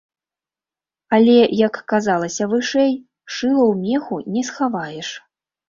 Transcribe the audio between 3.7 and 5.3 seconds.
ў меху не схаваеш.